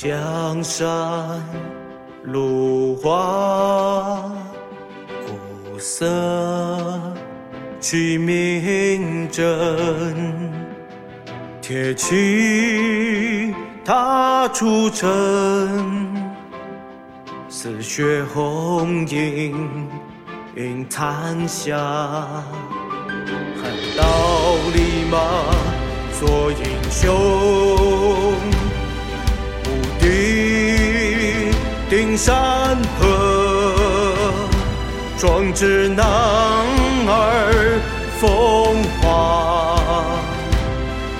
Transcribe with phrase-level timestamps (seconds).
[0.00, 1.42] 江山
[2.22, 4.30] 如画，
[5.26, 6.06] 古色
[7.80, 10.54] 取名真，
[11.60, 13.52] 铁骑
[13.84, 15.10] 踏出城，
[17.48, 19.52] 似血红缨
[20.54, 21.76] 映残霞，
[23.60, 24.04] 横刀
[24.72, 25.18] 立马
[26.20, 27.87] 做英雄。
[32.00, 34.16] 青山河，
[35.18, 36.06] 壮志男
[37.08, 37.80] 儿
[38.20, 39.80] 风华，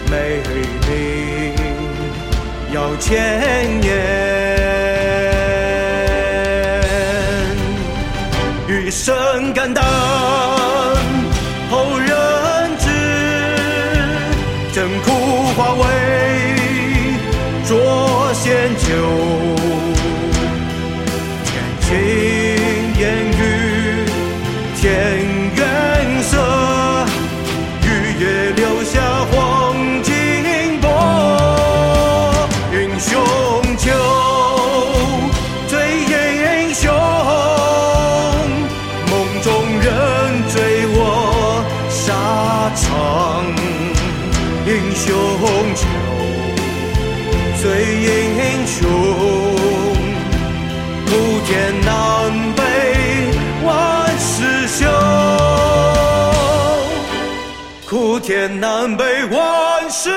[0.09, 0.41] 美
[0.87, 1.53] 名
[2.73, 3.91] 要千年，
[8.69, 9.84] 余生肝胆
[45.79, 45.84] 酒，
[47.61, 47.65] 醉
[48.03, 48.77] 英雄。
[51.07, 51.11] 苦
[51.47, 51.89] 天南
[52.55, 52.62] 北
[53.65, 53.67] 万
[54.19, 54.87] 事休，
[57.89, 60.11] 苦天南北万事。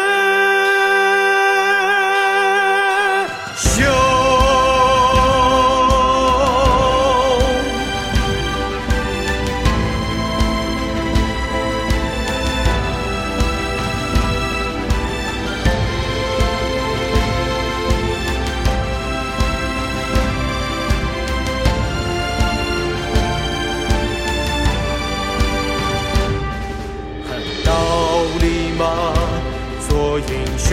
[30.29, 30.71] 英雄，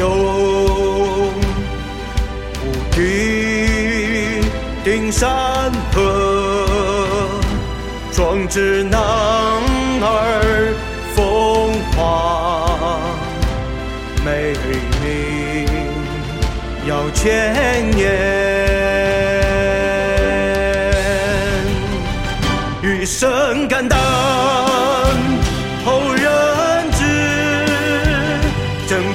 [2.62, 2.64] 无
[2.94, 2.98] 敌
[4.84, 6.66] 定山河，
[8.12, 9.00] 壮志男
[10.00, 10.75] 儿
[11.14, 13.00] 风华，
[14.25, 14.53] 美
[15.03, 15.04] 名
[16.87, 17.98] 要千年。
[22.82, 23.97] 余生肝胆。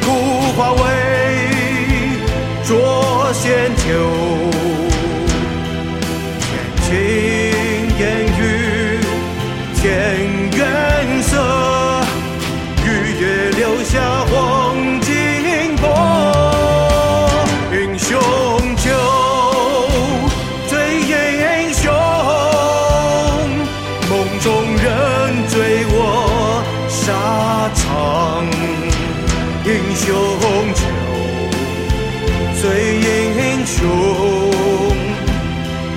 [0.01, 0.11] 枯
[0.55, 0.79] 花为
[2.63, 3.83] 酌仙酒，
[29.95, 30.81] 雄酒，
[32.61, 32.63] 醉
[32.99, 33.43] 英。
[33.65, 33.87] 雄，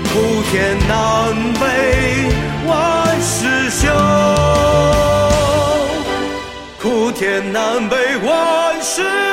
[0.05, 0.15] 苦
[0.53, 1.65] 天南北
[2.65, 3.89] 万事休，
[6.81, 9.26] 苦天南北万事。